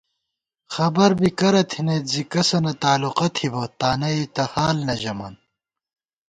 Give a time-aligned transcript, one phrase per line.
[0.73, 5.35] خبر بی کرہ تھنَئیت زی کسَنہ تالُوقہ تھِبہ، تانئ تہ حال نہ ژَمان